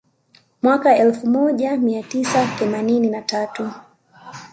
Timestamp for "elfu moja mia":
0.97-2.03